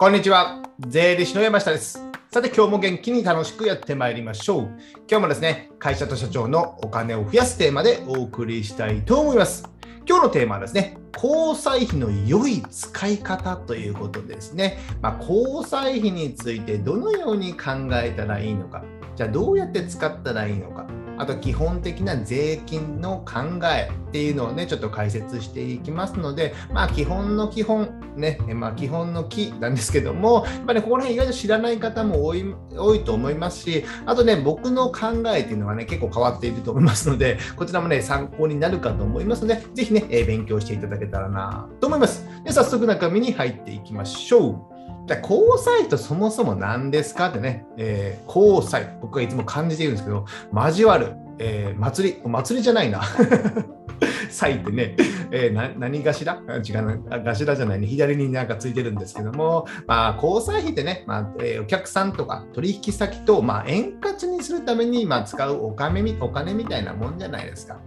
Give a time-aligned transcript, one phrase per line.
[0.00, 0.62] こんにちは。
[0.78, 2.02] 税理士の山下です。
[2.32, 4.62] さて、今日も元気に楽しくやってまいりましょう。
[5.06, 9.68] 今日もですね、会社と社長のお金を増やすテーマでお送りしたいと思います。
[10.08, 18.82] 今日のテーマはですね、交際費の良い使い方ということでですね、まあ、交際費についてどのように考えたらいいのか、
[19.16, 20.86] じゃあどうやって使ったらいいのか、
[21.18, 32.44] あと基本的な税金の考えっていうのをね、ちょっと解説していきますので、まあ基本の基本、ね、まあ基本の木なんですけども、やっぱり、ね、ここら辺意外と知らない方も多い
[32.76, 42.26] 多いと思いますし、あとね、僕の考えっていうのはね、結構変わっていると思いますので、こちらもね、参考になるかと思いますので、ぜひね、え勉強していただけたらなと思います。
[42.44, 44.80] で、早速中身に入っていきましょう。
[45.06, 50.24] じゃあ交際とそもそも何ですかってね、えー、交際、僕はいつも感じているんですけど、
[50.54, 53.02] 交わる、えー、祭り、祭りじゃないな。
[54.30, 54.96] 祭ってね、
[55.30, 56.40] えー、な何頭？
[56.58, 67.78] 違うな、頭じゃないね、左になんかついてるんですけども、まあ、交際費ってね、まあえー、お客さんとか取引先と、まあ、円滑にするために、まあ、使うお金お金みたいなもんじゃないですか。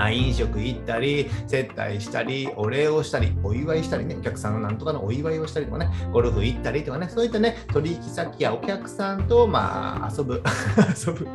[0.00, 10.42] まあ、飲食行ったり、接待したり、お礼をしたり、お祝いしたりね、お客さんのなんとかのお祝いをしたりとかね、ゴルフ行ったりとかね、そういったね、取引先やお客さんと、まあ、遊ぶ、
[11.06, 11.28] 遊ぶ、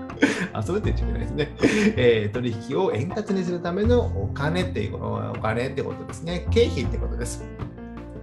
[0.55, 1.55] 遊ぶって言っちゃいけないですね、
[1.95, 7.45] えー、取引を円滑にするためのお金っていう、お金ってことですね、経費ってことです。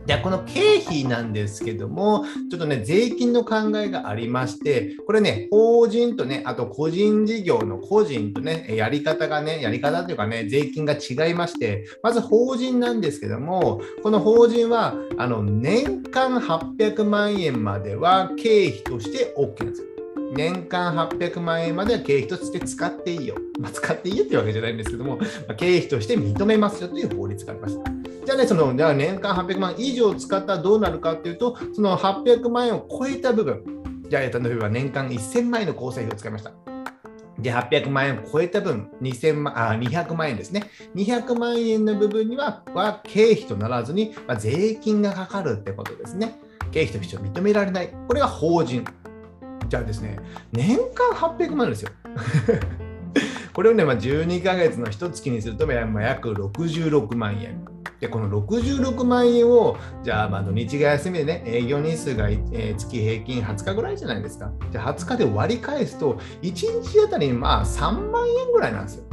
[0.05, 19.89] じゃあ、この経費なんですけども、ちょっとね、税金の考えがありまして、これね、法人とね、あと個人事業の個人とね、やり方がね、やり方っていうかね、税金が違いまして、まず法人なんですけども、この法人は、あの、年間800万円までは経費として OK なんですよ。
[20.35, 23.37] 年間800万円までは経費として使っていいよ。
[23.61, 28.02] まあ、使っていいよっていうわけじゃないんですけども、まあ、経費として認めますよという法律があります。
[28.25, 36.53] じゃあね、そのじゃあ年間800万以上使ったらどうなるかっていうと、その800万円を超えた部分、じゃあ、例えば年間1000万円の交際費を使いました。
[37.39, 40.71] で、800万円を超えた分、2000万あ200万円ですね。
[40.95, 46.39] 200万円の部分にはは経費とならずに、まあ、税金がかかるってことですね。
[46.71, 47.93] 経費として認められない。
[48.07, 48.85] これが法人。
[49.69, 50.19] じゃあですね、
[50.53, 51.91] 年間800万ですよ。
[53.53, 57.65] これをね、まあ、12ヶ月の1月にすると、まあ、約66万円。
[58.03, 64.51] で、この66万円を、じゃあ、まあ、土日が休みでね、営業日数が、えー、月平均20日ぐらいじゃないですか。
[64.73, 69.05] じゃあ、20日で割り返すと、1日あたりまあ3万円ぐらいなんですよ。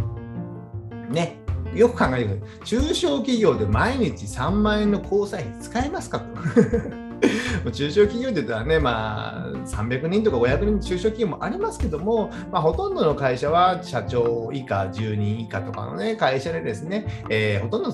[1.12, 1.38] ね。
[1.76, 2.66] よく考えてください。
[2.66, 7.70] 中小企業で毎日3万円の交際費使えますかと。
[7.72, 17.92] 中小企業って言ったらね、まあ、300人とか500人の中小企業もありますけども、まあ、ほとんどの会社は社長以下、10人以下とかの、ね、会社でですね、えー、ほとんど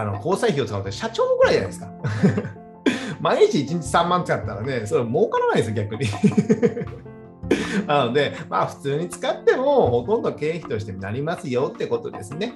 [0.00, 1.88] あの交際費を使うと社長ぐらいじゃないですか。
[3.20, 6.06] 毎日1日3万使ったらね、それ儲からないですよ、逆に。
[7.86, 12.54] なので、まあ普通に使ってもほとんど経費としてなりますよってことですね。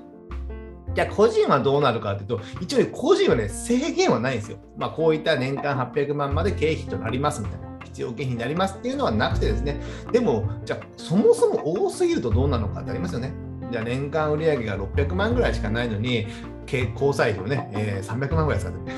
[0.94, 4.58] じゃあ個人はどうなるかというと、一応個人はね、制限はないんですよ。
[4.76, 7.72] まあこういった年間800万まで経費となりますみたいな。
[7.84, 9.81] 必要経費になりますっていうのはなくてですね。
[10.12, 13.32] でも、じゃあそもそも多すぎるとどうなのかってありますよね。
[13.72, 16.27] じゃあ年間売上が600万ぐらいしかないのに、
[16.94, 18.93] 交際費をね、えー、300万ぐらい使って。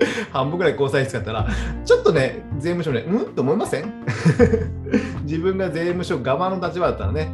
[0.32, 1.48] 半分ぐらい交際費使ったら、
[1.84, 3.34] ちょっとね、税務署ね、うん？
[3.34, 3.92] と思いません？
[5.24, 7.32] 自分が税務署側の立場だったらね、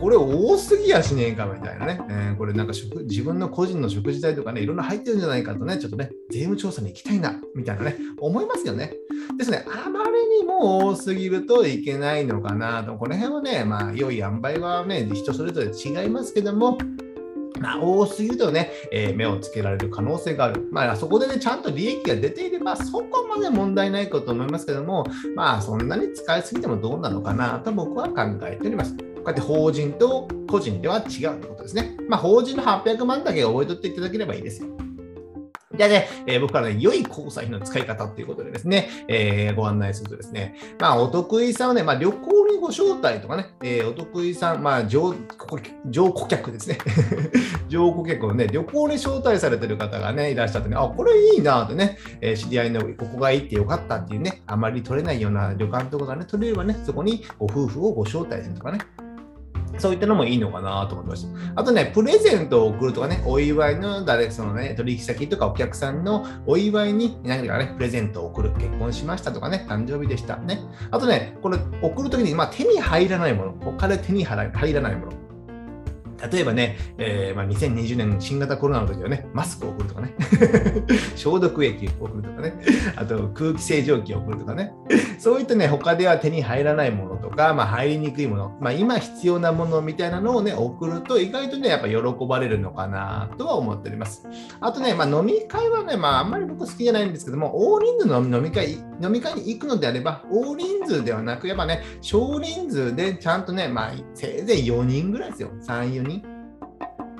[0.00, 2.72] これ多すぎやしねえかみたいなね、えー、これなんか
[3.04, 8.94] 自分の個人の食事代とかね、いろんな入ってるんじゃないかとね、ちょっとね、税務調査に行きたいな、みたいなね、思いますよね。
[9.38, 10.10] ですね、あまり
[10.40, 16.78] にも多すぎるといけないのかなと、この辺はね、まあ、良い塩梅はね、人それぞれ違いますけども、
[17.60, 20.68] まあ、多すぎるとね、えー、目をつけられる可能性がある。
[20.70, 28.96] まあ、そこでね、ちゃんと利益が出ていれば、そこまで問題ないかと思いますけども、まあ、そんなに使いすぎてもどうなのかなと僕は考えております。
[28.96, 31.96] こうやって法人と個人では違うということですね。
[32.08, 34.68] まあ、法人の800万だけ覚えとっていただければいいですよ。
[35.76, 45.14] じゃあね、えー、僕からね、良い交際費の使い方ということでですね、えー、ご案内するとですね、まあ、お得意さんはね、まあ、旅行にご招待とかね、えー、お得意さん、まあ、上
[45.90, 46.78] 上顧客ですね。
[47.68, 58.78] 上顧客をね、旅行に招待されてる方がね、いらっしゃってね、あ、これいいなってね、えー、知り合いのここがいいってよかったっていうね、あまり取れないような旅館とかがね、取れればね、そこにご夫婦をご招待するとかね、
[59.78, 61.60] そういったのもいいのかなと思いました。
[61.60, 68.50] あとね、プレゼントを送るとかね、お祝いの誰、そのね、取引先とかお客さんのお祝いに何かね、プレゼントを送る。
[68.54, 70.36] 結婚しましたとかね、誕生日でした。
[70.36, 70.60] ね。
[70.90, 75.25] あとね、これ送るときに、まあ、手に入らないもの、他で手に入らないもの。
[76.30, 80.14] 例えばね、えーまあ、2020年新型コロナの時はね、マスクを送るとかね、
[81.16, 82.54] 消毒液を送るとかね、
[82.96, 84.72] あと空気清浄機を送るとかね、
[85.18, 91.96] そういったね、他では手に入らないものとか、まあ、入りにくいもの、まあ、今必要なものみたいなのをね、送ると意外とね、やっぱ喜
[92.26, 94.26] ばれるのかなとは思っております。
[94.60, 106.36] あとね、まあ、飲み会はね、まあ、あんまり僕好きじゃないんですけども、大人数の飲み会、飲み会に行くのであれば、大人数ではなく、やっぱね、少人数でちゃんとね、まあ、せいぜい4人ぐらいですよ、3、4人。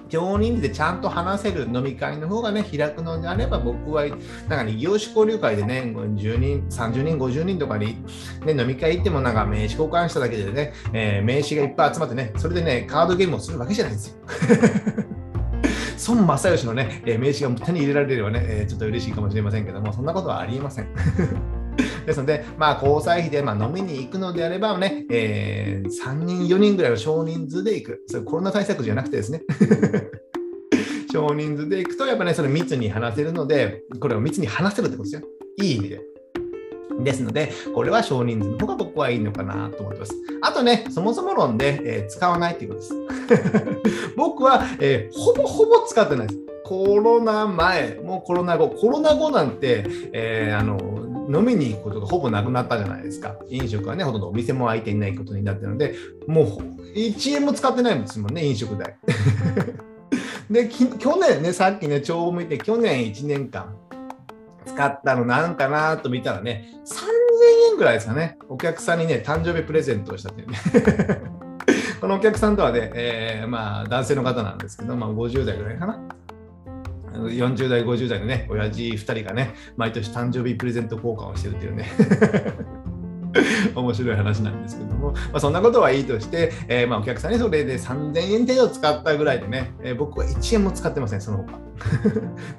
[0.09, 4.19] 少人数でちゃんと話せる飲み会の方がね、開くのであれば、僕は、なん
[4.49, 8.05] かね、異業種交流会でね、10人、30人、50人とかに、
[8.45, 14.17] ね、飲み会行ってもなんか名刺交換しただけでね、えー、名刺がいっぱい集まってね、それでね、カードゲームをするわけじゃないんですよ。
[16.09, 20.87] 孫正義のね、名刺が手に入れられればね、ちょっと嬉しいかもしれませんけども、そんなことはありえません。
[22.07, 28.05] ですので、まあ、交際費でまあ飲みに行くのであればね、えー、3人、4人ぐらいの少人数で行く。
[28.07, 29.43] それコロナ対策じゃなくてですね。
[31.13, 35.29] 少人数で行くと、やっぱね、それ密に話せるので、これを密に話せるってことですよ。
[35.59, 36.01] いい意味で。
[37.01, 40.15] ですので、これは少人数の方が僕はいいのかなと思ってます。
[40.43, 42.95] あとね、そもそも論で、えー、使わないっていうことです。
[44.17, 46.41] 僕は、えー、ほぼほぼ使ってないです。
[46.65, 50.96] コロナ前、もうコロナ後、コロナ後なんて、えー、あの
[51.29, 53.37] 飲みに行くことがほぼなくなったじゃないですか。
[53.49, 55.95] 飲食はね、ほとんどお店も開いていないことになってるので、
[56.27, 56.47] もう
[56.95, 58.97] 1円も使ってないんですもんね、飲食代。
[60.51, 63.75] で、去年ね、さっきね、帳を見て、去年1年間
[64.65, 68.39] 使ったのなんかなと見たらね、3000円ぐらいですかね。
[68.49, 70.59] お客さんにね、誕生日プレゼントをしたっていうね。
[72.01, 75.99] このお客さんとはね、えー、まあ男性の方なんですけど、まあ50代ぐらいかな。
[77.25, 81.91] 40代、50代のね、親父2人がね、毎年誕生日プレゼント交換をしてるっていうね
[83.75, 91.59] 面白い話なんですけども、まあ、そんなことはいいとして、えー、まあお客さんにそれで3000円程度使ったぐらいでね、えー、僕は1円も使ってません、その他。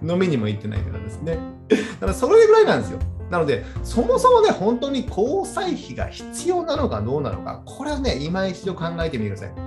[0.14, 1.40] 飲みにも行ってないからですね。
[1.70, 3.00] だからそれぐらいなんですよ。
[3.30, 9.67] なので、そもそもね、本当に交際費が必要なのかどうなのか、これはね、今一度考えてみてください。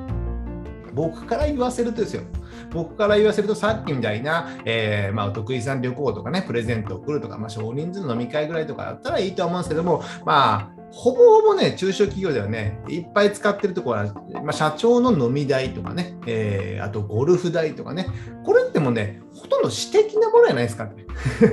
[0.94, 2.22] 僕から言わせるとですよ。
[2.70, 18.08] 僕から言わせると、さっきみたいな、えー、まあ、お得意さん旅行とかね、プレゼントを送るとか、まあ、少人数の飲み会ぐらいとかだったらいいと思うんですけども、まあ、ほぼほぼね、中小企業ではね、いっぱい使ってるところは、まあ、社長の飲み代とかね、えー、あとゴルフ代とかね、
[18.44, 21.06] これってもね、ほとんど私的なものじゃないですかね。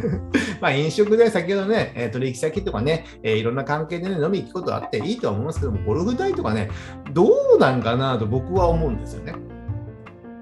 [0.60, 6.70] まあ飲食代、先ほどね、取引先とかね、えー、いろんな関係で、ね、飲み行くことあっていいとは思いますけども、ゴルフ代とかね、
[7.14, 9.34] どうなんかなと僕は思うんですよね。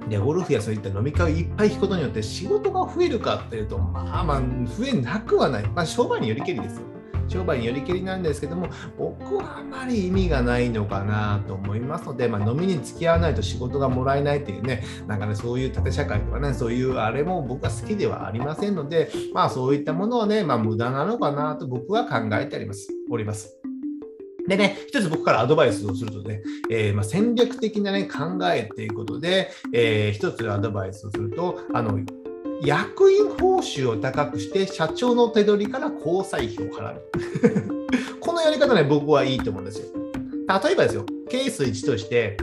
[0.07, 5.68] で、ゴルフやそういった飲み会をいっぱい行くことによって仕事が増えるかっていうと、まあまあ、増えなくはない。
[5.68, 6.94] まあ、商売によりけりですよ。
[7.27, 8.68] 商売によりけりなんですけども、
[8.98, 22.89] 僕はあまり意味がないのかなと思いますので、まあ、飲みに付き合わないと仕事がもらえないっていうね、なんかね、そういう縦社会とかね、そういうあれも僕は好きではありませんので、まあそういったものはね、まあ無駄なのかなと僕は考えております。
[23.10, 23.57] おります。
[24.48, 32.00] でね、一つ僕からアドバイスをするとね、えー、ま、戦略的な、ね、考えっていうことで、えー、一つアドバイスをすると、あの
[32.61, 37.01] 役員報酬を高くして社長の手取りから交際費を払う。
[38.19, 39.87] このやり方ね、僕はいいと思うんですよ。
[40.63, 42.37] 例えばですよ、ケース1として、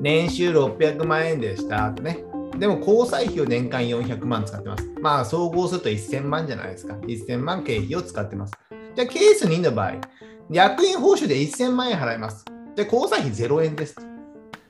[0.00, 2.24] 年収600万円でしたとね。
[2.58, 4.90] でも交際費を年間400万使ってます。
[5.00, 6.94] まあ総合すると1000万じゃないですか。
[6.94, 8.52] 1000万経費を使ってます。
[8.94, 9.94] じゃあケース2の場合、
[10.50, 12.44] 役員報酬で1000万円払います。
[12.76, 13.96] で、交際費0円です。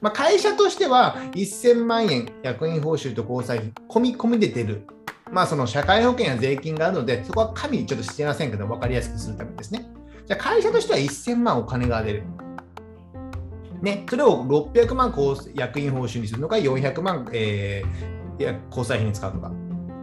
[0.04, 4.86] まあ、会社としては1000万円役員報酬と交際費、込み込みで出る。
[5.32, 9.86] まあ、その社会保険や税金があるので、そこは加味ちょっとしてませんけど、分かりやすくするためですね。
[10.26, 12.22] じゃあ会社としては1000万お金が出る。
[13.80, 15.10] ね、それを600万
[15.54, 19.50] 役員報酬にするのか、400万、えー、交際費に使うのか。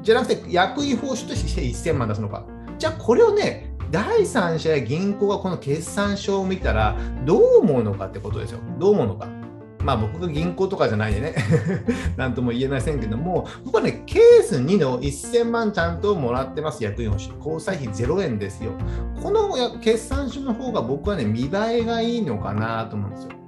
[0.01, 2.43] じゃなくて、役員報酬として1000万出すのか。
[2.79, 8.59] じゃあこれをね、第三者や銀行がこの決算書を見たらどう思うのかってことですよ。
[8.79, 9.40] どう思うのか。
[9.83, 11.35] まあ僕が銀行とかじゃないでね
[12.17, 17.37] なんとも言えませんけども、僕はね、ケース2の1000万ちゃんともらってます、役員報酬。
[17.37, 18.71] 交際費0円ですよ。
[19.21, 23.41] この決算書の方が僕はね、見栄えがいいのかなと思うんですよ。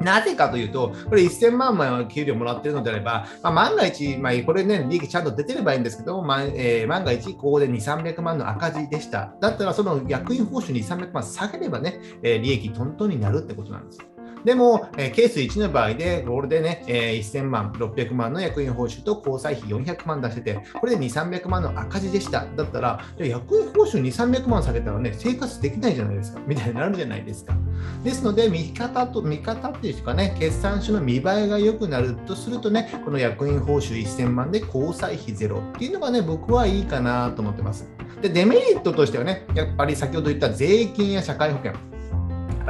[0.00, 9.34] なぜかというと、これ1000万枚は給料もらってるのであれば、まあ、万が一、まあ、これね、利益ちゃんと出てればいいんですけど、まあえー、万が一、ここで2、300万の赤字でした。
[9.40, 13.98] だったら、その役員報酬に300万下げればね、えー、利益トントンになるってことなんです。
[14.44, 22.46] でも、えー、ケース1の場合で、これでね、えー、1000万、600万の役員報酬と交際費400万出してて、これで2、300万の赤字でした。
[22.56, 26.40] だったら、役員報酬2、300万下げたらね、生活できないじゃないですか。
[26.46, 27.54] みたいになるじゃないですか。
[28.02, 37.88] ですので、見方と、見方っていうかね、決算書の見栄えが良くなるとするとね、この役員報酬1000万で交際費ゼロっていうのがね、僕はいいかなと思ってます。
[38.22, 41.99] で、デメリットとしてはね、やっぱり先ほど言った税金や社会保険。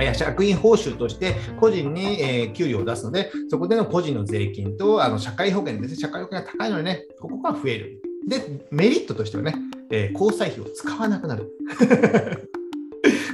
[0.03, 8.03] や役員報酬として個人に、え、給料を出すので、そこでの個人の税金とあの社会保険ですね、社会保険が高いのでね、ここが増える。
[8.27, 9.55] で、メリットとしてはね、
[9.91, 11.53] えー、交際費を使わなくなる。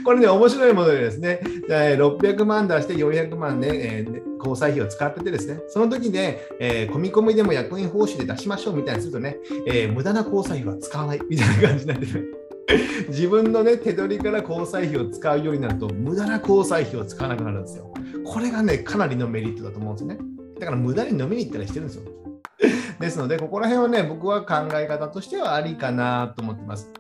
[0.05, 12.36] これね、面白いものでですね、600万出して400万で、えー、交際費を使っててですね、その時で、えー、込み込みでも役員報酬で出しましょうみたいにするとね、えー、無駄な交際費は使わないみたいな感じになってる。
[13.09, 17.93] 自分のね、手取りから交際費を使うようになると、無駄な交際費を使わなくなるんですよ。
[18.25, 20.19] これがね、かなりのメリットだと思うんですね。
[20.59, 22.03] だから無駄に飲みに行ったりしてるんですよ。
[22.99, 26.91] ですので、ここら辺はね、僕は考え方としてはありかなと思ってます。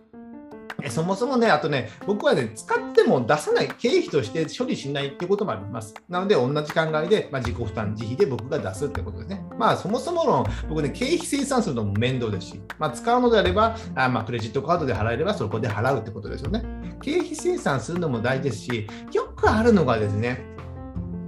[0.90, 5.94] そもそもね、あとね、僕はね、使っても出さない、経費として処理しないってこともあります。
[6.08, 9.44] なので、同じ考えで、まあ、自己負担、自費で僕が出すってことですね。
[9.58, 16.62] まあ、そもそもの、僕ね、経費生産するのも面倒ですし、まあ、使うのであれば、あまあ、クレジットカードで払えれば、そこで払うってことですよね。
[17.02, 20.44] 経費生産するのも大事ですし、よくあるのがですね、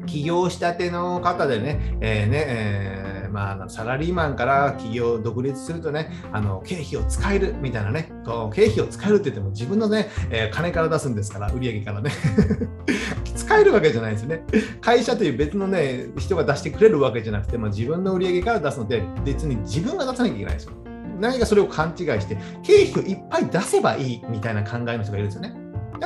[0.07, 12.11] 起業したての方でね、えー、ね、えーまあ、サラリーマンから企業独立するとね、あの経費を使えるみたいなね、こう経費を使えるって言っても自分のね、えー、金から出すんですから、売上からね。
[13.35, 14.45] 使えるわけじゃないですよね。
[14.81, 20.73] 会社という別のね、人が出してくれるわけじゃなくて、まあ、自分の売上から出すので、別に自分が出さなきゃいけないですよ。
[21.19, 25.55] 何かそれを勘違いして、経費をいっぱい出せばいいみたいな考えの人がいるんですよね。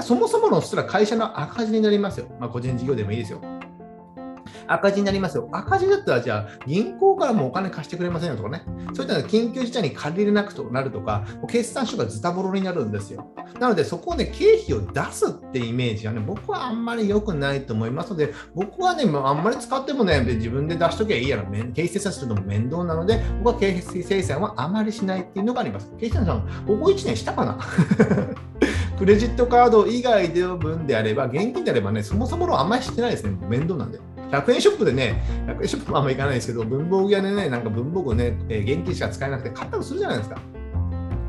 [0.01, 2.27] そもそものそしたら会社の赤字になりますよ。
[2.41, 3.41] まあ、個人事業でもいいですよ。
[4.67, 5.49] 赤字になりますよ。
[5.53, 8.65] 赤字だったら、じゃあ、銀行からもお金貸してくれませんよとかね。
[8.95, 13.27] そういった緊急事態に借りれなくなるとか、決算書がズタボロになるんですよ。
[13.59, 21.43] なので、そこで経費を出すってイメージはね、僕はあんまり良くないと思いますので、僕はね、あんまり使ってもね、自分で出しときゃいいやろ。
[21.51, 25.91] 経費精算するのも面倒なので、僕は経費精算はあまりしないっていうのがあります。
[25.99, 27.59] 経費精算、ここ1年したかな？
[28.99, 33.37] クレジットカード以外の分であれば、現金であればね、そもそものあんまりしてないですね。
[33.49, 33.99] 面倒なんで。
[34.33, 40.37] 100円ショップでね、100円ショップはあんま行かないですけど、文房具屋でね、なんか文房具ね、えー、現金しか使えなくて買ったりするじゃないですか。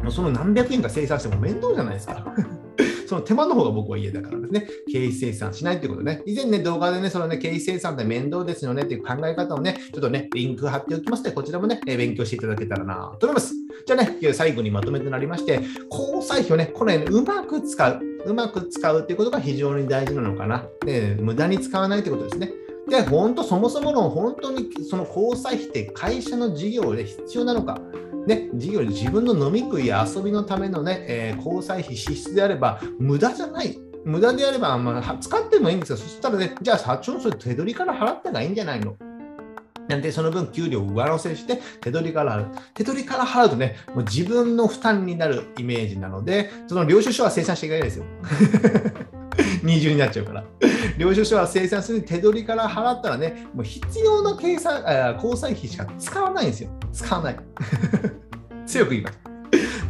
[0.04, 2.26] もうその何百円か生産しても面倒じゃないですか。
[3.08, 6.22] その手間の方が僕は家だからですね、経費生産しないってことね。
[6.26, 13.54] 以前ね、動画でね、そのね、経費生産って面倒ですよねっていう考え方をね、ちょっとね、リンク貼っておきますので、こちらもね、勉強していただけたらなと思います。
[13.86, 15.60] じゃあね、最後にまとめとなりまして、
[15.92, 18.00] 交際費をね、これ、ね、うまく使う。
[18.26, 20.66] うまく使うっていうことが非常に大事なのかな。
[20.86, 22.54] ね、無駄に使わないってことですね。
[22.90, 27.80] で、本当、そもそもの本当にその交際費って会社の事業で必要なのか。
[28.28, 33.78] ね、事業で自分の飲み食いや遊びのためのね、えー、交際費支出であれば無駄じゃない。
[34.06, 35.98] 無駄であれば、まあ、使ってもいいんですよ。
[35.98, 38.96] そしたらね、じゃあ社長それ手取りから払った方がいいんじゃないの
[39.88, 42.56] なんで、その分給料を上乗せして手取りから払う。
[42.74, 48.06] 手取りから払うとね、もう自分の負担になるイメージなので、その領収書は生産していかないですよ。
[49.64, 50.44] 二重になっちゃうから。
[50.98, 56.70] 領収書は生産する手取りから払ったらね、もう必要な計算あ交際費しか使わないんですよ。
[56.92, 57.38] 使わない。
[58.66, 59.34] 強く言います。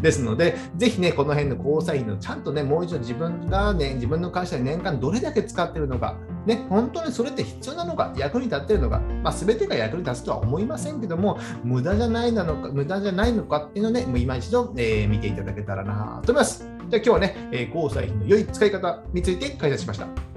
[0.03, 16.72] ですので、ぜひね、この辺の交際費のちゃんとね、もう一度自分がね、自分の会社で年間どれだけ使ってるのか、ね、本当にそれって必要なのか、役に立ってるのか、まあ、全てが役に立つとは思いませんけども、無駄じゃないなのか、無駄じゃないのかっていうのをね、もう今一度、えー、見ていただけたらなと思います。
[16.89, 20.33] じゃあ今日はね、えー、交際費の良い使い方について解説しました。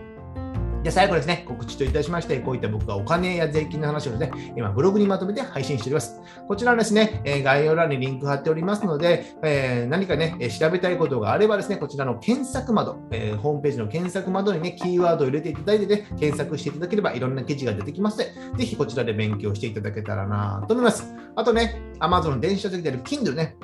[0.87, 6.21] で、最後ですね、告知といたしまして、こういった僕がお金や税金の話をですね、今ブログにまとめて配信しております。
[6.47, 21.13] こちらですね、え概要欄にリンク貼っておりますので、えー、何かね、調べたいことがあればですね、こちらの検索窓、えー、ホームページの検索窓にね、キーワードを入れていただいてね、検索していただければいろんな記事が出てきますので、ぜひこちらで勉強していただけたらなと思います。
[21.35, 23.57] あとね、Amazon の電子書籍である Kindle ね、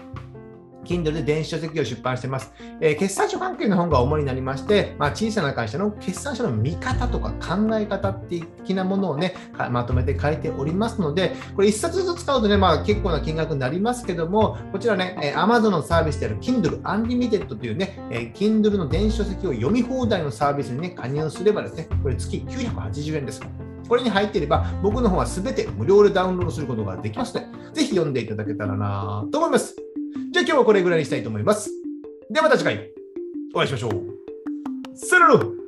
[0.84, 2.52] Kindle で電子書籍を出版してます。
[2.80, 9.34] えー、決算書関係の本が主になりまして、まあ、小さな会社の決算書の見方とか考え方的なものをね、
[9.70, 23.40] まとめて書いておりますので、これ1冊ずつ使うとね、まあ、結構な金額になりますけども、こちらね、え、Amazon のサービスである Kindle Unlimited というね、えー、Kindle の電子書籍を読み放題のサービスにね、加入すればですね、これ月980円です。
[23.88, 29.91] これに入っていれば、僕の方は全て無料でダウンロードすることができますので、ぜひ読んでいただけたらなと思います。
[30.32, 31.70] じゃあ今日はこれぐらいにしたいと思います。
[32.30, 32.88] ではまた次回
[33.54, 33.92] お会いしましょう。
[34.96, 35.61] さよなら